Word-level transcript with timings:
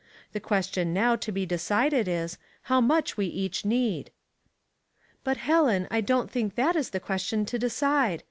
The 0.33 0.39
ques 0.39 0.65
tion 0.73 0.93
now 0.95 1.15
to 1.17 1.31
be 1.31 1.45
decided 1.45 2.07
is, 2.07 2.39
how 2.63 2.81
much 2.81 3.17
we 3.17 3.27
each 3.27 3.63
need."" 3.65 4.09
But, 5.23 5.37
Helen, 5.37 5.87
I 5.91 6.01
don't 6.01 6.31
think 6.31 6.55
that 6.55 6.75
is 6.75 6.89
the 6.89 6.99
question 6.99 7.45
to 7.45 7.59
decide. 7.59 8.19